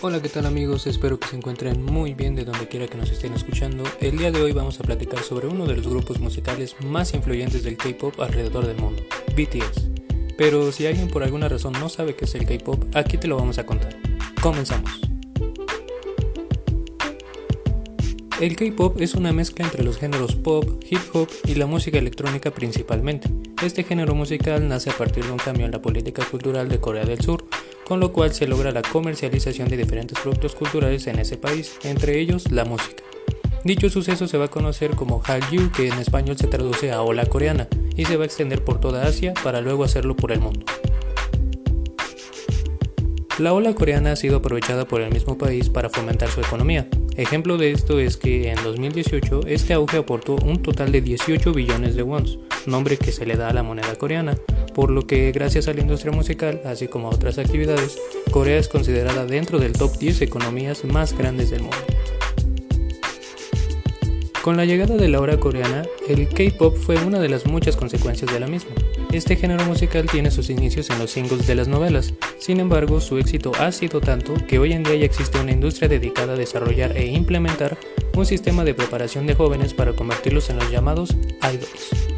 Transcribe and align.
Hola, 0.00 0.22
¿qué 0.22 0.28
tal 0.28 0.46
amigos? 0.46 0.86
Espero 0.86 1.18
que 1.18 1.26
se 1.26 1.34
encuentren 1.34 1.82
muy 1.82 2.14
bien 2.14 2.36
de 2.36 2.44
donde 2.44 2.68
quiera 2.68 2.86
que 2.86 2.96
nos 2.96 3.10
estén 3.10 3.32
escuchando. 3.32 3.82
El 4.00 4.16
día 4.16 4.30
de 4.30 4.40
hoy 4.40 4.52
vamos 4.52 4.78
a 4.78 4.84
platicar 4.84 5.24
sobre 5.24 5.48
uno 5.48 5.66
de 5.66 5.74
los 5.74 5.88
grupos 5.88 6.20
musicales 6.20 6.76
más 6.84 7.14
influyentes 7.14 7.64
del 7.64 7.76
K-Pop 7.76 8.20
alrededor 8.20 8.64
del 8.64 8.76
mundo, 8.76 9.02
BTS. 9.34 9.90
Pero 10.36 10.70
si 10.70 10.86
alguien 10.86 11.08
por 11.08 11.24
alguna 11.24 11.48
razón 11.48 11.72
no 11.72 11.88
sabe 11.88 12.14
qué 12.14 12.26
es 12.26 12.34
el 12.36 12.46
K-Pop, 12.46 12.84
aquí 12.94 13.18
te 13.18 13.26
lo 13.26 13.38
vamos 13.38 13.58
a 13.58 13.66
contar. 13.66 13.96
Comenzamos. 14.40 15.00
El 18.40 18.54
K-Pop 18.54 19.00
es 19.00 19.14
una 19.14 19.32
mezcla 19.32 19.64
entre 19.64 19.82
los 19.82 19.98
géneros 19.98 20.36
pop, 20.36 20.80
hip 20.88 21.00
hop 21.12 21.28
y 21.44 21.56
la 21.56 21.66
música 21.66 21.98
electrónica 21.98 22.52
principalmente. 22.52 23.28
Este 23.64 23.82
género 23.82 24.14
musical 24.14 24.68
nace 24.68 24.90
a 24.90 24.96
partir 24.96 25.24
de 25.24 25.32
un 25.32 25.38
cambio 25.38 25.66
en 25.66 25.72
la 25.72 25.82
política 25.82 26.24
cultural 26.24 26.68
de 26.68 26.78
Corea 26.78 27.04
del 27.04 27.20
Sur, 27.20 27.44
con 27.88 28.00
lo 28.00 28.12
cual 28.12 28.34
se 28.34 28.46
logra 28.46 28.70
la 28.70 28.82
comercialización 28.82 29.70
de 29.70 29.78
diferentes 29.78 30.18
productos 30.20 30.54
culturales 30.54 31.06
en 31.06 31.18
ese 31.18 31.38
país, 31.38 31.78
entre 31.84 32.20
ellos 32.20 32.52
la 32.52 32.66
música. 32.66 33.02
Dicho 33.64 33.88
suceso 33.88 34.28
se 34.28 34.36
va 34.36 34.44
a 34.44 34.50
conocer 34.50 34.94
como 34.94 35.20
Hallyu, 35.20 35.72
que 35.72 35.88
en 35.88 35.98
español 35.98 36.36
se 36.36 36.48
traduce 36.48 36.92
a 36.92 37.00
ola 37.00 37.24
coreana, 37.24 37.66
y 37.96 38.04
se 38.04 38.18
va 38.18 38.24
a 38.24 38.26
extender 38.26 38.62
por 38.62 38.78
toda 38.78 39.06
Asia 39.06 39.32
para 39.42 39.62
luego 39.62 39.84
hacerlo 39.84 40.14
por 40.14 40.32
el 40.32 40.40
mundo. 40.40 40.66
La 43.38 43.54
ola 43.54 43.72
coreana 43.74 44.12
ha 44.12 44.16
sido 44.16 44.36
aprovechada 44.36 44.86
por 44.86 45.00
el 45.00 45.12
mismo 45.12 45.38
país 45.38 45.70
para 45.70 45.88
fomentar 45.88 46.28
su 46.28 46.40
economía. 46.40 46.88
Ejemplo 47.16 47.56
de 47.56 47.72
esto 47.72 48.00
es 48.00 48.16
que 48.16 48.50
en 48.50 48.62
2018 48.62 49.46
este 49.46 49.72
auge 49.72 49.96
aportó 49.96 50.36
un 50.36 50.60
total 50.60 50.92
de 50.92 51.00
18 51.00 51.52
billones 51.52 51.96
de 51.96 52.02
wons, 52.02 52.38
nombre 52.68 52.96
que 52.96 53.12
se 53.12 53.26
le 53.26 53.36
da 53.36 53.48
a 53.48 53.52
la 53.52 53.62
moneda 53.62 53.94
coreana, 53.96 54.36
por 54.74 54.90
lo 54.90 55.06
que 55.06 55.32
gracias 55.32 55.68
a 55.68 55.72
la 55.72 55.80
industria 55.80 56.12
musical, 56.12 56.60
así 56.64 56.88
como 56.88 57.08
a 57.08 57.14
otras 57.14 57.38
actividades, 57.38 57.98
Corea 58.30 58.58
es 58.58 58.68
considerada 58.68 59.26
dentro 59.26 59.58
del 59.58 59.72
top 59.72 59.98
10 59.98 60.22
economías 60.22 60.84
más 60.84 61.16
grandes 61.16 61.50
del 61.50 61.62
mundo. 61.62 61.76
Con 64.42 64.56
la 64.56 64.64
llegada 64.64 64.96
de 64.96 65.08
la 65.08 65.20
hora 65.20 65.36
coreana, 65.36 65.82
el 66.08 66.28
K-pop 66.28 66.76
fue 66.76 66.96
una 67.04 67.18
de 67.18 67.28
las 67.28 67.44
muchas 67.44 67.76
consecuencias 67.76 68.32
de 68.32 68.40
la 68.40 68.46
misma. 68.46 68.70
Este 69.12 69.36
género 69.36 69.64
musical 69.64 70.06
tiene 70.10 70.30
sus 70.30 70.48
inicios 70.48 70.90
en 70.90 70.98
los 70.98 71.10
singles 71.10 71.46
de 71.46 71.54
las 71.54 71.68
novelas, 71.68 72.14
sin 72.38 72.60
embargo 72.60 73.00
su 73.00 73.18
éxito 73.18 73.52
ha 73.58 73.72
sido 73.72 74.00
tanto 74.00 74.34
que 74.46 74.58
hoy 74.58 74.72
en 74.72 74.84
día 74.84 74.96
ya 74.96 75.06
existe 75.06 75.40
una 75.40 75.52
industria 75.52 75.88
dedicada 75.88 76.34
a 76.34 76.36
desarrollar 76.36 76.96
e 76.96 77.06
implementar 77.06 77.76
un 78.14 78.26
sistema 78.26 78.64
de 78.64 78.74
preparación 78.74 79.26
de 79.26 79.34
jóvenes 79.34 79.74
para 79.74 79.92
convertirlos 79.92 80.50
en 80.50 80.56
los 80.56 80.70
llamados 80.70 81.14
idols. 81.42 82.17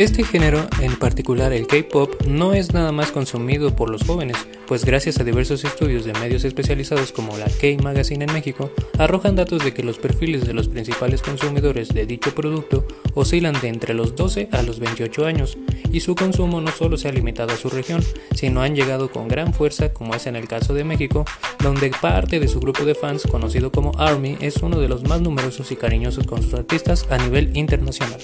Este 0.00 0.24
género, 0.24 0.66
en 0.80 0.96
particular 0.96 1.52
el 1.52 1.66
K-Pop, 1.66 2.22
no 2.26 2.54
es 2.54 2.72
nada 2.72 2.90
más 2.90 3.12
consumido 3.12 3.76
por 3.76 3.90
los 3.90 4.02
jóvenes, 4.02 4.38
pues 4.66 4.86
gracias 4.86 5.20
a 5.20 5.24
diversos 5.24 5.62
estudios 5.62 6.06
de 6.06 6.14
medios 6.14 6.44
especializados 6.44 7.12
como 7.12 7.36
la 7.36 7.44
K-Magazine 7.44 8.24
en 8.24 8.32
México, 8.32 8.70
arrojan 8.96 9.36
datos 9.36 9.62
de 9.62 9.74
que 9.74 9.82
los 9.82 9.98
perfiles 9.98 10.46
de 10.46 10.54
los 10.54 10.68
principales 10.68 11.20
consumidores 11.20 11.92
de 11.92 12.06
dicho 12.06 12.34
producto 12.34 12.86
oscilan 13.12 13.60
de 13.60 13.68
entre 13.68 13.92
los 13.92 14.16
12 14.16 14.48
a 14.52 14.62
los 14.62 14.80
28 14.80 15.26
años, 15.26 15.58
y 15.92 16.00
su 16.00 16.14
consumo 16.14 16.62
no 16.62 16.70
solo 16.70 16.96
se 16.96 17.08
ha 17.08 17.12
limitado 17.12 17.52
a 17.52 17.58
su 17.58 17.68
región, 17.68 18.02
sino 18.34 18.62
han 18.62 18.74
llegado 18.74 19.12
con 19.12 19.28
gran 19.28 19.52
fuerza, 19.52 19.92
como 19.92 20.14
es 20.14 20.26
en 20.26 20.34
el 20.34 20.48
caso 20.48 20.72
de 20.72 20.84
México, 20.84 21.26
donde 21.62 21.90
parte 21.90 22.40
de 22.40 22.48
su 22.48 22.58
grupo 22.58 22.86
de 22.86 22.94
fans, 22.94 23.24
conocido 23.30 23.70
como 23.70 23.92
ARMY, 23.98 24.38
es 24.40 24.62
uno 24.62 24.80
de 24.80 24.88
los 24.88 25.06
más 25.06 25.20
numerosos 25.20 25.70
y 25.72 25.76
cariñosos 25.76 26.26
con 26.26 26.42
sus 26.42 26.54
artistas 26.54 27.06
a 27.10 27.18
nivel 27.18 27.54
internacional. 27.54 28.20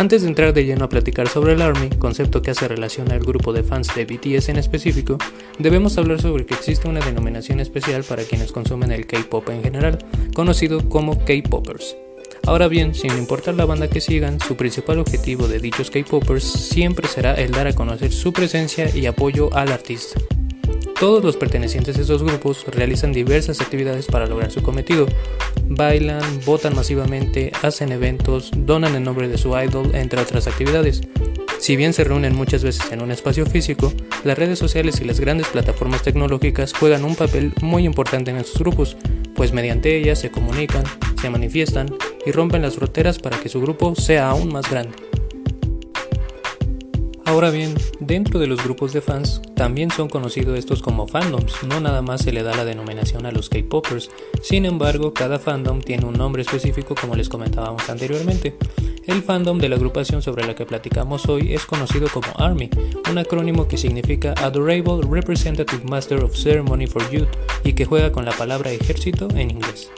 Antes 0.00 0.22
de 0.22 0.28
entrar 0.28 0.54
de 0.54 0.64
lleno 0.64 0.86
a 0.86 0.88
platicar 0.88 1.28
sobre 1.28 1.52
el 1.52 1.60
ARMY, 1.60 1.90
concepto 1.98 2.40
que 2.40 2.50
hace 2.50 2.66
relación 2.66 3.12
al 3.12 3.20
grupo 3.20 3.52
de 3.52 3.62
fans 3.62 3.94
de 3.94 4.06
BTS 4.06 4.48
en 4.48 4.56
específico, 4.56 5.18
debemos 5.58 5.98
hablar 5.98 6.22
sobre 6.22 6.46
que 6.46 6.54
existe 6.54 6.88
una 6.88 7.00
denominación 7.00 7.60
especial 7.60 8.02
para 8.04 8.22
quienes 8.22 8.50
consumen 8.50 8.92
el 8.92 9.06
K-pop 9.06 9.50
en 9.50 9.62
general, 9.62 9.98
conocido 10.32 10.88
como 10.88 11.22
K-popers. 11.26 11.98
Ahora 12.46 12.66
bien, 12.68 12.94
sin 12.94 13.14
importar 13.18 13.56
la 13.56 13.66
banda 13.66 13.90
que 13.90 14.00
sigan, 14.00 14.40
su 14.40 14.56
principal 14.56 15.00
objetivo 15.00 15.46
de 15.48 15.58
dichos 15.58 15.90
K-popers 15.90 16.44
siempre 16.44 17.06
será 17.06 17.34
el 17.34 17.50
dar 17.50 17.66
a 17.66 17.74
conocer 17.74 18.10
su 18.10 18.32
presencia 18.32 18.88
y 18.96 19.04
apoyo 19.04 19.54
al 19.54 19.70
artista. 19.70 20.18
Todos 20.98 21.24
los 21.24 21.36
pertenecientes 21.36 21.96
a 21.96 22.00
estos 22.02 22.22
grupos 22.22 22.66
realizan 22.66 23.12
diversas 23.12 23.60
actividades 23.60 24.06
para 24.06 24.26
lograr 24.26 24.50
su 24.50 24.62
cometido. 24.62 25.06
Bailan, 25.64 26.22
votan 26.44 26.74
masivamente, 26.76 27.52
hacen 27.62 27.92
eventos, 27.92 28.50
donan 28.54 28.94
en 28.94 29.04
nombre 29.04 29.28
de 29.28 29.38
su 29.38 29.56
idol, 29.58 29.94
entre 29.94 30.20
otras 30.20 30.46
actividades. 30.46 31.00
Si 31.58 31.76
bien 31.76 31.92
se 31.92 32.04
reúnen 32.04 32.34
muchas 32.34 32.64
veces 32.64 32.90
en 32.92 33.02
un 33.02 33.10
espacio 33.10 33.46
físico, 33.46 33.92
las 34.24 34.38
redes 34.38 34.58
sociales 34.58 35.00
y 35.00 35.04
las 35.04 35.20
grandes 35.20 35.48
plataformas 35.48 36.02
tecnológicas 36.02 36.72
juegan 36.72 37.04
un 37.04 37.16
papel 37.16 37.52
muy 37.62 37.84
importante 37.84 38.30
en 38.30 38.38
estos 38.38 38.58
grupos, 38.58 38.96
pues 39.34 39.52
mediante 39.52 39.96
ellas 39.96 40.18
se 40.18 40.30
comunican, 40.30 40.84
se 41.20 41.30
manifiestan 41.30 41.94
y 42.26 42.30
rompen 42.30 42.62
las 42.62 42.76
fronteras 42.76 43.18
para 43.18 43.38
que 43.38 43.48
su 43.48 43.60
grupo 43.60 43.94
sea 43.94 44.30
aún 44.30 44.52
más 44.52 44.70
grande. 44.70 45.09
Ahora 47.30 47.50
bien, 47.50 47.74
dentro 48.00 48.40
de 48.40 48.48
los 48.48 48.60
grupos 48.64 48.92
de 48.92 49.00
fans 49.00 49.40
también 49.54 49.92
son 49.92 50.08
conocidos 50.08 50.58
estos 50.58 50.82
como 50.82 51.06
fandoms, 51.06 51.62
no 51.62 51.80
nada 51.80 52.02
más 52.02 52.22
se 52.22 52.32
le 52.32 52.42
da 52.42 52.56
la 52.56 52.64
denominación 52.64 53.24
a 53.24 53.30
los 53.30 53.48
K-popers, 53.48 54.10
sin 54.42 54.64
embargo 54.64 55.14
cada 55.14 55.38
fandom 55.38 55.80
tiene 55.80 56.06
un 56.06 56.14
nombre 56.14 56.42
específico 56.42 56.96
como 57.00 57.14
les 57.14 57.28
comentábamos 57.28 57.88
anteriormente. 57.88 58.56
El 59.06 59.22
fandom 59.22 59.58
de 59.58 59.68
la 59.68 59.76
agrupación 59.76 60.22
sobre 60.22 60.44
la 60.44 60.56
que 60.56 60.66
platicamos 60.66 61.28
hoy 61.28 61.54
es 61.54 61.66
conocido 61.66 62.08
como 62.12 62.26
ARMY, 62.34 62.68
un 63.08 63.18
acrónimo 63.18 63.68
que 63.68 63.78
significa 63.78 64.34
Adorable 64.38 65.06
Representative 65.08 65.84
Master 65.84 66.24
of 66.24 66.34
Ceremony 66.34 66.88
for 66.88 67.08
Youth 67.12 67.28
y 67.62 67.74
que 67.74 67.84
juega 67.84 68.10
con 68.10 68.24
la 68.24 68.32
palabra 68.32 68.72
ejército 68.72 69.28
en 69.36 69.52
inglés. 69.52 69.88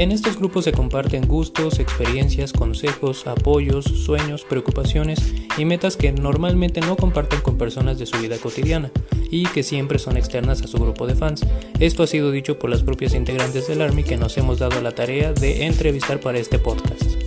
En 0.00 0.12
estos 0.12 0.38
grupos 0.38 0.64
se 0.64 0.72
comparten 0.72 1.28
gustos, 1.28 1.78
experiencias, 1.78 2.54
consejos, 2.54 3.26
apoyos, 3.26 3.84
sueños, 3.84 4.46
preocupaciones 4.48 5.34
y 5.58 5.66
metas 5.66 5.98
que 5.98 6.10
normalmente 6.10 6.80
no 6.80 6.96
comparten 6.96 7.42
con 7.42 7.58
personas 7.58 7.98
de 7.98 8.06
su 8.06 8.16
vida 8.16 8.38
cotidiana 8.38 8.90
y 9.30 9.44
que 9.48 9.62
siempre 9.62 9.98
son 9.98 10.16
externas 10.16 10.62
a 10.62 10.68
su 10.68 10.78
grupo 10.78 11.06
de 11.06 11.16
fans. 11.16 11.44
Esto 11.80 12.02
ha 12.02 12.06
sido 12.06 12.30
dicho 12.30 12.58
por 12.58 12.70
las 12.70 12.82
propias 12.82 13.12
integrantes 13.14 13.68
del 13.68 13.82
ARMY 13.82 14.04
que 14.04 14.16
nos 14.16 14.38
hemos 14.38 14.58
dado 14.58 14.80
la 14.80 14.92
tarea 14.92 15.34
de 15.34 15.66
entrevistar 15.66 16.18
para 16.18 16.38
este 16.38 16.58
podcast. 16.58 17.19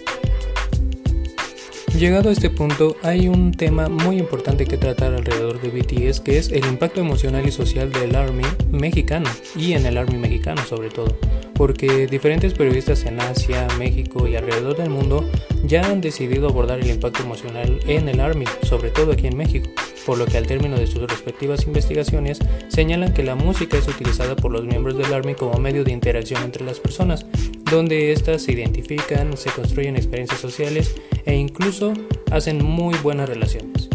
Llegado 1.97 2.29
a 2.29 2.31
este 2.31 2.49
punto, 2.49 2.97
hay 3.03 3.27
un 3.27 3.51
tema 3.51 3.87
muy 3.87 4.17
importante 4.17 4.65
que 4.65 4.77
tratar 4.77 5.13
alrededor 5.13 5.61
de 5.61 5.69
BTS, 5.69 6.21
que 6.21 6.39
es 6.39 6.51
el 6.51 6.65
impacto 6.65 7.01
emocional 7.01 7.47
y 7.47 7.51
social 7.51 7.91
del 7.91 8.15
ARMY 8.15 8.43
mexicano, 8.71 9.29
y 9.55 9.73
en 9.73 9.85
el 9.85 9.97
ARMY 9.97 10.17
mexicano 10.17 10.63
sobre 10.65 10.89
todo 10.89 11.15
porque 11.53 12.07
diferentes 12.07 12.53
periodistas 12.53 13.05
en 13.05 13.19
Asia, 13.21 13.67
México 13.77 14.27
y 14.27 14.35
alrededor 14.35 14.75
del 14.75 14.89
mundo 14.89 15.29
ya 15.63 15.85
han 15.89 16.01
decidido 16.01 16.49
abordar 16.49 16.79
el 16.79 16.89
impacto 16.89 17.23
emocional 17.23 17.79
en 17.87 18.09
el 18.09 18.19
Army, 18.19 18.45
sobre 18.63 18.89
todo 18.89 19.11
aquí 19.11 19.27
en 19.27 19.37
México, 19.37 19.69
por 20.05 20.17
lo 20.17 20.25
que 20.25 20.37
al 20.37 20.47
término 20.47 20.77
de 20.77 20.87
sus 20.87 21.01
respectivas 21.03 21.65
investigaciones 21.65 22.39
señalan 22.67 23.13
que 23.13 23.23
la 23.23 23.35
música 23.35 23.77
es 23.77 23.87
utilizada 23.87 24.35
por 24.35 24.51
los 24.51 24.65
miembros 24.65 24.97
del 24.97 25.13
Army 25.13 25.35
como 25.35 25.57
medio 25.59 25.83
de 25.83 25.91
interacción 25.91 26.43
entre 26.43 26.65
las 26.65 26.79
personas, 26.79 27.25
donde 27.69 28.11
éstas 28.11 28.43
se 28.43 28.53
identifican, 28.53 29.35
se 29.37 29.49
construyen 29.51 29.95
experiencias 29.95 30.39
sociales 30.39 30.95
e 31.25 31.35
incluso 31.35 31.93
hacen 32.31 32.63
muy 32.63 32.95
buenas 32.97 33.29
relaciones. 33.29 33.89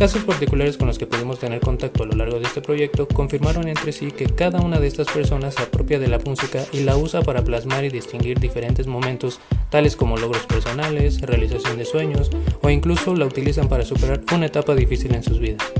Casos 0.00 0.24
particulares 0.24 0.78
con 0.78 0.86
los 0.86 0.98
que 0.98 1.06
pudimos 1.06 1.38
tener 1.38 1.60
contacto 1.60 2.04
a 2.04 2.06
lo 2.06 2.14
largo 2.14 2.38
de 2.38 2.46
este 2.46 2.62
proyecto 2.62 3.06
confirmaron 3.06 3.68
entre 3.68 3.92
sí 3.92 4.10
que 4.10 4.24
cada 4.24 4.60
una 4.62 4.80
de 4.80 4.86
estas 4.86 5.08
personas 5.08 5.54
se 5.54 5.62
apropia 5.62 5.98
de 5.98 6.08
la 6.08 6.18
música 6.18 6.64
y 6.72 6.80
la 6.80 6.96
usa 6.96 7.20
para 7.20 7.44
plasmar 7.44 7.84
y 7.84 7.90
distinguir 7.90 8.40
diferentes 8.40 8.86
momentos, 8.86 9.40
tales 9.68 9.96
como 9.96 10.16
logros 10.16 10.46
personales, 10.46 11.20
realización 11.20 11.76
de 11.76 11.84
sueños 11.84 12.30
o 12.62 12.70
incluso 12.70 13.14
la 13.14 13.26
utilizan 13.26 13.68
para 13.68 13.84
superar 13.84 14.22
una 14.32 14.46
etapa 14.46 14.74
difícil 14.74 15.14
en 15.14 15.22
sus 15.22 15.38
vidas. 15.38 15.70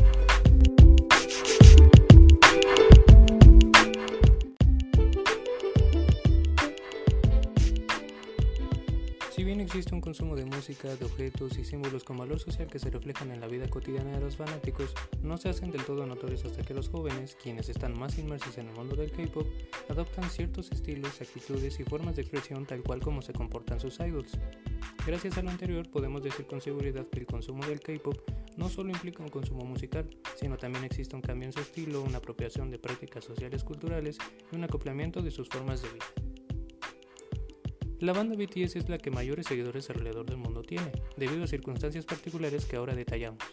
Si 9.30 9.44
bien 9.44 9.60
existe 9.60 9.94
un 9.94 10.00
consumo 10.00 10.34
de 10.34 10.44
música, 10.44 10.96
de 10.96 11.04
objetos 11.04 11.56
y 11.56 11.64
símbolos 11.64 12.02
con 12.02 12.16
valor 12.16 12.40
social 12.40 12.66
que 12.66 12.80
se 12.80 12.90
reflejan 12.90 13.30
en 13.30 13.40
la 13.40 13.46
vida 13.46 13.70
cotidiana 13.70 14.10
de 14.10 14.20
los 14.20 14.36
fanáticos, 14.36 14.92
no 15.22 15.38
se 15.38 15.48
hacen 15.48 15.70
del 15.70 15.84
todo 15.84 16.04
notorios 16.04 16.44
hasta 16.44 16.64
que 16.64 16.74
los 16.74 16.88
jóvenes, 16.88 17.36
quienes 17.40 17.68
están 17.68 17.96
más 17.96 18.18
inmersos 18.18 18.58
en 18.58 18.68
el 18.68 18.74
mundo 18.74 18.96
del 18.96 19.12
K-pop, 19.12 19.46
adoptan 19.88 20.28
ciertos 20.30 20.72
estilos, 20.72 21.20
actitudes 21.20 21.78
y 21.78 21.84
formas 21.84 22.16
de 22.16 22.22
expresión 22.22 22.66
tal 22.66 22.82
cual 22.82 23.00
como 23.00 23.22
se 23.22 23.32
comportan 23.32 23.78
sus 23.78 24.00
idols. 24.00 24.36
Gracias 25.06 25.38
a 25.38 25.42
lo 25.42 25.50
anterior, 25.50 25.88
podemos 25.88 26.24
decir 26.24 26.46
con 26.46 26.60
seguridad 26.60 27.06
que 27.06 27.20
el 27.20 27.26
consumo 27.26 27.64
del 27.66 27.78
K-pop 27.78 28.18
no 28.56 28.68
solo 28.68 28.90
implica 28.90 29.22
un 29.22 29.30
consumo 29.30 29.64
musical, 29.64 30.10
sino 30.40 30.56
también 30.56 30.84
existe 30.84 31.14
un 31.14 31.22
cambio 31.22 31.46
en 31.46 31.52
su 31.52 31.60
estilo, 31.60 32.02
una 32.02 32.18
apropiación 32.18 32.68
de 32.72 32.80
prácticas 32.80 33.24
sociales 33.24 33.62
culturales 33.62 34.18
y 34.50 34.56
un 34.56 34.64
acoplamiento 34.64 35.22
de 35.22 35.30
sus 35.30 35.48
formas 35.48 35.82
de 35.82 35.88
vida. 35.88 36.29
La 38.00 38.14
banda 38.14 38.34
BTS 38.34 38.76
es 38.76 38.88
la 38.88 38.96
que 38.96 39.10
mayores 39.10 39.46
seguidores 39.46 39.90
alrededor 39.90 40.24
del 40.24 40.38
mundo 40.38 40.62
tiene, 40.62 40.90
debido 41.18 41.44
a 41.44 41.46
circunstancias 41.46 42.06
particulares 42.06 42.64
que 42.64 42.76
ahora 42.76 42.94
detallamos. 42.94 43.44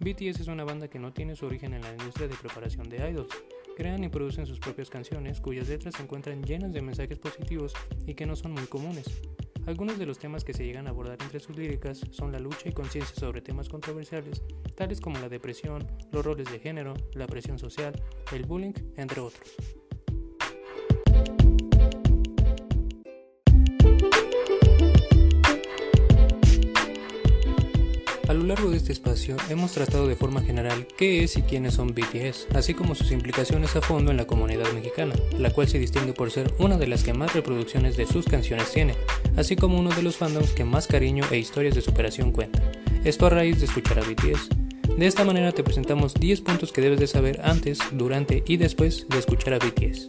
BTS 0.00 0.40
es 0.40 0.48
una 0.48 0.64
banda 0.64 0.88
que 0.88 0.98
no 0.98 1.14
tiene 1.14 1.34
su 1.34 1.46
origen 1.46 1.72
en 1.72 1.80
la 1.80 1.92
industria 1.92 2.28
de 2.28 2.34
preparación 2.34 2.90
de 2.90 3.08
idols. 3.08 3.32
Crean 3.74 4.04
y 4.04 4.10
producen 4.10 4.44
sus 4.44 4.60
propias 4.60 4.90
canciones 4.90 5.40
cuyas 5.40 5.70
letras 5.70 5.94
se 5.94 6.02
encuentran 6.02 6.42
llenas 6.42 6.74
de 6.74 6.82
mensajes 6.82 7.18
positivos 7.18 7.72
y 8.06 8.12
que 8.12 8.26
no 8.26 8.36
son 8.36 8.52
muy 8.52 8.66
comunes. 8.66 9.06
Algunos 9.64 9.98
de 9.98 10.04
los 10.04 10.18
temas 10.18 10.44
que 10.44 10.52
se 10.52 10.66
llegan 10.66 10.88
a 10.88 10.90
abordar 10.90 11.16
entre 11.22 11.40
sus 11.40 11.56
líricas 11.56 12.02
son 12.10 12.32
la 12.32 12.38
lucha 12.38 12.68
y 12.68 12.72
conciencia 12.72 13.16
sobre 13.16 13.40
temas 13.40 13.70
controversiales, 13.70 14.42
tales 14.74 15.00
como 15.00 15.18
la 15.20 15.30
depresión, 15.30 15.86
los 16.12 16.22
roles 16.22 16.52
de 16.52 16.58
género, 16.58 16.92
la 17.14 17.26
presión 17.26 17.58
social, 17.58 17.94
el 18.30 18.44
bullying, 18.44 18.74
entre 18.98 19.22
otros. 19.22 19.85
Lo 28.46 28.54
largo 28.54 28.70
de 28.70 28.76
este 28.76 28.92
espacio 28.92 29.36
hemos 29.50 29.72
tratado 29.72 30.06
de 30.06 30.14
forma 30.14 30.40
general 30.40 30.86
qué 30.96 31.24
es 31.24 31.36
y 31.36 31.42
quiénes 31.42 31.74
son 31.74 31.88
BTS, 31.88 32.46
así 32.54 32.74
como 32.74 32.94
sus 32.94 33.10
implicaciones 33.10 33.74
a 33.74 33.80
fondo 33.80 34.12
en 34.12 34.16
la 34.16 34.28
comunidad 34.28 34.72
mexicana, 34.72 35.14
la 35.36 35.50
cual 35.50 35.66
se 35.66 35.80
distingue 35.80 36.12
por 36.12 36.30
ser 36.30 36.54
una 36.60 36.78
de 36.78 36.86
las 36.86 37.02
que 37.02 37.12
más 37.12 37.34
reproducciones 37.34 37.96
de 37.96 38.06
sus 38.06 38.24
canciones 38.26 38.70
tiene, 38.70 38.94
así 39.36 39.56
como 39.56 39.80
uno 39.80 39.90
de 39.90 40.02
los 40.02 40.16
fandoms 40.16 40.52
que 40.52 40.64
más 40.64 40.86
cariño 40.86 41.24
e 41.32 41.38
historias 41.38 41.74
de 41.74 41.82
superación 41.82 42.30
cuenta. 42.30 42.62
Esto 43.04 43.26
a 43.26 43.30
raíz 43.30 43.58
de 43.58 43.66
escuchar 43.66 43.98
a 43.98 44.02
BTS. 44.02 44.48
De 44.96 45.06
esta 45.08 45.24
manera 45.24 45.50
te 45.50 45.64
presentamos 45.64 46.14
10 46.14 46.40
puntos 46.42 46.70
que 46.70 46.82
debes 46.82 47.00
de 47.00 47.08
saber 47.08 47.40
antes, 47.42 47.80
durante 47.90 48.44
y 48.46 48.58
después 48.58 49.08
de 49.08 49.18
escuchar 49.18 49.54
a 49.54 49.58
BTS. 49.58 50.06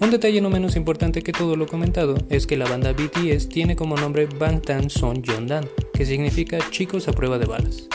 Un 0.00 0.10
detalle 0.10 0.40
no 0.40 0.50
menos 0.50 0.74
importante 0.74 1.22
que 1.22 1.32
todo 1.32 1.54
lo 1.54 1.66
comentado 1.66 2.16
es 2.30 2.48
que 2.48 2.56
la 2.56 2.68
banda 2.68 2.92
BTS 2.92 3.48
tiene 3.48 3.76
como 3.76 3.96
nombre 3.96 4.26
Bangtan 4.26 4.90
Sonyeondan, 4.90 5.66
que 5.94 6.04
significa 6.04 6.58
chicos 6.70 7.08
a 7.08 7.12
prueba 7.12 7.38
de 7.38 7.46
balas. 7.46 7.88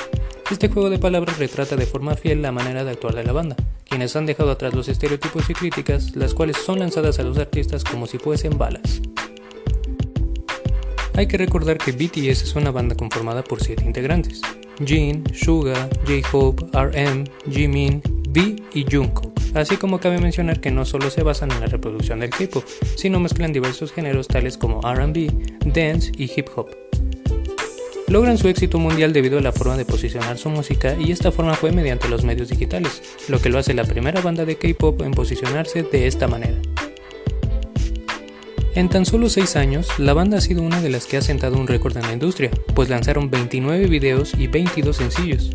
Este 0.49 0.69
juego 0.69 0.89
de 0.89 0.97
palabras 0.97 1.37
retrata 1.37 1.75
de 1.75 1.85
forma 1.85 2.15
fiel 2.15 2.41
la 2.41 2.51
manera 2.51 2.83
de 2.83 2.91
actuar 2.91 3.13
de 3.13 3.23
la 3.23 3.33
banda, 3.33 3.55
quienes 3.87 4.15
han 4.15 4.25
dejado 4.25 4.49
atrás 4.49 4.73
los 4.73 4.87
estereotipos 4.87 5.47
y 5.49 5.53
críticas, 5.53 6.15
las 6.15 6.33
cuales 6.33 6.57
son 6.57 6.79
lanzadas 6.79 7.19
a 7.19 7.23
los 7.23 7.37
artistas 7.37 7.83
como 7.83 8.07
si 8.07 8.17
fuesen 8.17 8.57
balas. 8.57 9.01
Hay 11.13 11.27
que 11.27 11.37
recordar 11.37 11.77
que 11.77 11.91
BTS 11.91 12.43
es 12.43 12.55
una 12.55 12.71
banda 12.71 12.95
conformada 12.95 13.43
por 13.43 13.61
7 13.61 13.83
integrantes: 13.85 14.41
Jin, 14.83 15.23
Suga, 15.35 15.89
J-Hope, 16.07 16.65
RM, 16.73 17.25
Jimin, 17.51 18.01
V 18.29 18.55
y 18.73 18.85
Jungkook. 18.89 19.33
Así 19.53 19.77
como 19.77 19.99
cabe 19.99 20.19
mencionar 20.19 20.61
que 20.61 20.71
no 20.71 20.85
solo 20.85 21.09
se 21.09 21.23
basan 21.23 21.51
en 21.51 21.59
la 21.59 21.65
reproducción 21.65 22.21
del 22.21 22.29
K-pop, 22.29 22.63
sino 22.95 23.19
mezclan 23.19 23.51
diversos 23.51 23.91
géneros 23.91 24.27
tales 24.27 24.57
como 24.57 24.79
RB, 24.81 25.29
dance 25.65 26.11
y 26.17 26.31
hip 26.35 26.47
hop. 26.55 26.88
Logran 28.09 28.39
su 28.39 28.47
éxito 28.47 28.79
mundial 28.79 29.13
debido 29.13 29.37
a 29.37 29.41
la 29.41 29.51
forma 29.51 29.77
de 29.77 29.85
posicionar 29.85 30.39
su 30.39 30.49
música 30.49 30.95
y 30.99 31.11
esta 31.11 31.31
forma 31.31 31.53
fue 31.53 31.71
mediante 31.71 32.09
los 32.09 32.23
medios 32.23 32.49
digitales, 32.49 33.03
lo 33.27 33.39
que 33.39 33.49
lo 33.49 33.59
hace 33.59 33.75
la 33.75 33.83
primera 33.83 34.19
banda 34.19 34.45
de 34.45 34.57
K-pop 34.57 35.01
en 35.03 35.11
posicionarse 35.11 35.83
de 35.83 36.07
esta 36.07 36.27
manera. 36.27 36.57
En 38.73 38.89
tan 38.89 39.05
solo 39.05 39.29
6 39.29 39.55
años, 39.55 39.87
la 39.99 40.13
banda 40.13 40.39
ha 40.39 40.41
sido 40.41 40.63
una 40.63 40.81
de 40.81 40.89
las 40.89 41.05
que 41.05 41.17
ha 41.17 41.21
sentado 41.21 41.57
un 41.57 41.67
récord 41.67 41.95
en 41.97 42.03
la 42.03 42.13
industria, 42.13 42.49
pues 42.73 42.89
lanzaron 42.89 43.29
29 43.29 43.85
videos 43.85 44.33
y 44.35 44.47
22 44.47 44.95
sencillos, 44.95 45.51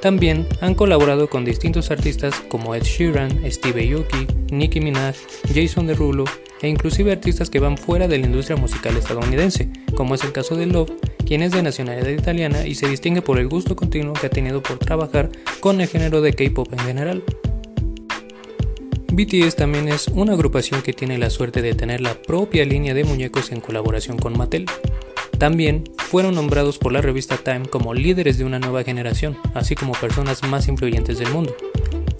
también 0.00 0.46
han 0.62 0.74
colaborado 0.74 1.28
con 1.28 1.44
distintos 1.44 1.90
artistas 1.90 2.34
como 2.48 2.74
Ed 2.74 2.84
Sheeran, 2.84 3.42
Steve 3.50 3.92
Aoki, 3.92 4.26
Nicki 4.50 4.80
Minaj, 4.80 5.14
Jason 5.54 5.86
Derulo 5.86 6.24
e 6.62 6.68
inclusive 6.68 7.12
artistas 7.12 7.50
que 7.50 7.60
van 7.60 7.76
fuera 7.76 8.08
de 8.08 8.18
la 8.18 8.24
industria 8.24 8.56
musical 8.56 8.96
estadounidense, 8.96 9.70
como 9.94 10.14
es 10.14 10.24
el 10.24 10.32
caso 10.32 10.56
de 10.56 10.66
Love, 10.66 10.90
quien 11.24 11.42
es 11.42 11.52
de 11.52 11.62
nacionalidad 11.62 12.08
italiana 12.08 12.66
y 12.66 12.74
se 12.74 12.88
distingue 12.88 13.22
por 13.22 13.38
el 13.38 13.48
gusto 13.48 13.76
continuo 13.76 14.14
que 14.14 14.26
ha 14.26 14.30
tenido 14.30 14.62
por 14.62 14.78
trabajar 14.78 15.30
con 15.60 15.80
el 15.80 15.88
género 15.88 16.20
de 16.20 16.32
K-pop 16.32 16.72
en 16.72 16.78
general. 16.80 17.22
BTS 19.12 19.56
también 19.56 19.88
es 19.88 20.08
una 20.08 20.34
agrupación 20.34 20.82
que 20.82 20.92
tiene 20.92 21.18
la 21.18 21.30
suerte 21.30 21.62
de 21.62 21.74
tener 21.74 22.00
la 22.00 22.14
propia 22.14 22.64
línea 22.64 22.94
de 22.94 23.04
muñecos 23.04 23.50
en 23.50 23.60
colaboración 23.60 24.18
con 24.18 24.38
Mattel. 24.38 24.66
También 25.38 25.84
fueron 25.98 26.34
nombrados 26.34 26.78
por 26.78 26.92
la 26.92 27.00
revista 27.00 27.36
Time 27.36 27.66
como 27.68 27.94
líderes 27.94 28.38
de 28.38 28.44
una 28.44 28.58
nueva 28.58 28.84
generación, 28.84 29.36
así 29.54 29.74
como 29.74 29.92
personas 29.92 30.42
más 30.44 30.68
influyentes 30.68 31.18
del 31.18 31.30
mundo. 31.30 31.56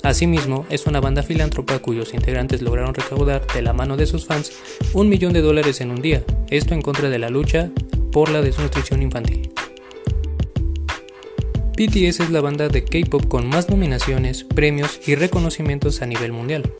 Asimismo, 0.02 0.66
es 0.70 0.86
una 0.86 1.00
banda 1.00 1.22
filántropa 1.22 1.78
cuyos 1.78 2.14
integrantes 2.14 2.62
lograron 2.62 2.94
recaudar 2.94 3.46
de 3.54 3.62
la 3.62 3.72
mano 3.72 3.96
de 3.96 4.06
sus 4.06 4.24
fans 4.24 4.52
un 4.94 5.08
millón 5.08 5.32
de 5.32 5.42
dólares 5.42 5.80
en 5.80 5.90
un 5.90 6.00
día, 6.00 6.24
esto 6.48 6.74
en 6.74 6.80
contra 6.82 7.10
de 7.10 7.18
la 7.18 7.28
lucha 7.28 7.70
por 8.10 8.30
la 8.30 8.42
desnutrición 8.42 9.02
infantil. 9.02 9.52
BTS 11.76 12.20
es 12.20 12.30
la 12.30 12.40
banda 12.40 12.68
de 12.68 12.84
K-pop 12.84 13.26
con 13.26 13.48
más 13.48 13.70
nominaciones, 13.70 14.44
premios 14.44 15.00
y 15.06 15.14
reconocimientos 15.14 16.02
a 16.02 16.06
nivel 16.06 16.32
mundial. 16.32 16.70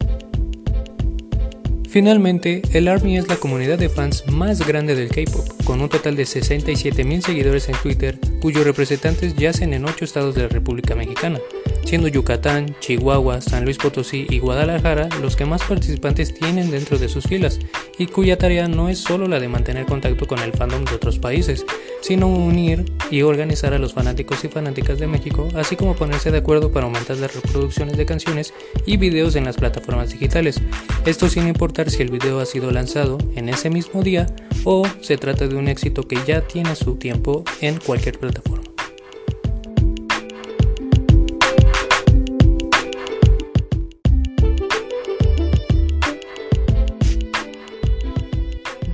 Finalmente, 1.88 2.62
el 2.73 2.87
ARMY 2.87 3.17
es 3.17 3.27
la 3.27 3.37
comunidad 3.37 3.79
de 3.79 3.88
fans 3.88 4.25
más 4.29 4.65
grande 4.65 4.94
del 4.94 5.09
K-pop, 5.09 5.65
con 5.65 5.81
un 5.81 5.88
total 5.88 6.17
de 6.17 6.23
67.000 6.23 7.21
seguidores 7.21 7.69
en 7.69 7.76
Twitter, 7.83 8.19
cuyos 8.41 8.65
representantes 8.65 9.35
yacen 9.35 9.75
en 9.75 9.85
8 9.87 10.05
estados 10.05 10.35
de 10.35 10.43
la 10.43 10.49
República 10.49 10.94
Mexicana, 10.94 11.41
siendo 11.85 12.09
Yucatán, 12.09 12.77
Chihuahua, 12.81 13.41
San 13.41 13.65
Luis 13.65 13.79
Potosí 13.79 14.27
y 14.29 14.38
Guadalajara 14.38 15.09
los 15.21 15.37
que 15.37 15.44
más 15.44 15.62
participantes 15.62 16.35
tienen 16.35 16.71
dentro 16.71 16.99
de 16.99 17.09
sus 17.09 17.25
filas, 17.25 17.59
y 17.99 18.06
cuya 18.06 18.38
tarea 18.38 18.69
no 18.69 18.88
es 18.88 18.99
solo 18.99 19.29
la 19.29 19.41
de 19.41 19.49
mantener 19.49 19.87
contacto 19.87 20.27
con 20.27 20.38
el 20.38 20.53
fandom 20.53 20.85
de 20.85 20.94
otros 20.94 21.19
países, 21.19 21.65
sino 22.00 22.29
unir 22.29 22.85
y 23.11 23.23
organizar 23.23 23.75
a 23.75 23.79
los 23.79 23.93
fanáticos 23.93 24.44
y 24.44 24.49
fanáticas 24.49 24.99
de 24.99 25.06
México, 25.06 25.49
así 25.55 25.77
como 25.77 25.97
ponerse 25.97 26.31
de 26.31 26.38
acuerdo 26.38 26.73
para 26.73 26.87
aumentar 26.87 27.17
las 27.19 27.35
reproducciones 27.35 27.97
de 27.97 28.06
canciones 28.06 28.55
y 28.87 28.97
videos 28.97 29.37
en 29.37 29.44
las 29.44 29.56
plataformas 29.56 30.11
digitales, 30.11 30.61
esto 31.05 31.29
sin 31.29 31.49
importar 31.49 31.91
si 31.91 32.03
el 32.03 32.11
video 32.11 32.41
ha 32.41 32.47
sido 32.47 32.71
lanzado 32.71 33.19
en 33.35 33.49
ese 33.49 33.71
mismo 33.71 34.03
día 34.03 34.26
o 34.65 34.87
se 35.00 35.17
trata 35.17 35.47
de 35.47 35.56
un 35.56 35.69
éxito 35.69 36.03
que 36.03 36.19
ya 36.26 36.43
tiene 36.43 36.75
su 36.75 36.97
tiempo 36.97 37.44
en 37.61 37.79
cualquier 37.79 38.19
plataforma. 38.19 38.70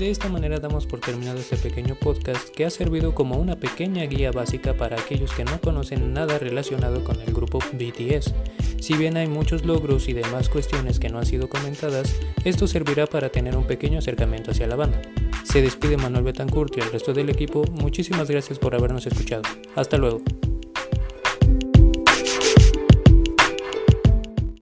De 0.06 0.12
esta 0.12 0.28
manera 0.28 0.60
damos 0.60 0.86
por 0.86 1.00
terminado 1.00 1.40
este 1.40 1.56
pequeño 1.56 1.96
podcast 1.96 2.50
que 2.50 2.64
ha 2.64 2.70
servido 2.70 3.12
como 3.12 3.38
una 3.38 3.56
pequeña 3.56 4.04
guía 4.04 4.30
básica 4.30 4.76
para 4.76 4.94
aquellos 5.00 5.32
que 5.32 5.44
no 5.44 5.60
conocen 5.60 6.14
nada 6.14 6.38
relacionado 6.38 7.02
con 7.02 7.20
el 7.20 7.34
grupo 7.34 7.58
BTS. 7.72 8.32
Si 8.78 8.94
bien 8.94 9.16
hay 9.16 9.26
muchos 9.26 9.64
logros 9.64 10.08
y 10.08 10.12
demás 10.12 10.48
cuestiones 10.48 11.00
que 11.00 11.08
no 11.08 11.18
han 11.18 11.26
sido 11.26 11.48
comentadas, 11.48 12.14
esto 12.44 12.68
servirá 12.68 13.08
para 13.08 13.30
tener 13.30 13.56
un 13.56 13.66
pequeño 13.66 13.98
acercamiento 13.98 14.52
hacia 14.52 14.68
la 14.68 14.76
banda. 14.76 15.02
Se 15.42 15.60
despide 15.60 15.96
Manuel 15.96 16.22
Betancourt 16.22 16.76
y 16.76 16.82
el 16.82 16.92
resto 16.92 17.12
del 17.12 17.28
equipo, 17.28 17.64
muchísimas 17.72 18.30
gracias 18.30 18.60
por 18.60 18.76
habernos 18.76 19.08
escuchado. 19.08 19.42
Hasta 19.74 19.96
luego. 19.96 20.20